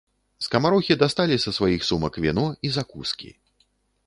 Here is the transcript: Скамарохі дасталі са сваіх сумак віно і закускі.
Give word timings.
Скамарохі 0.45 0.97
дасталі 1.03 1.37
са 1.45 1.53
сваіх 1.57 1.87
сумак 1.89 2.13
віно 2.27 2.47
і 2.69 2.73
закускі. 2.79 3.31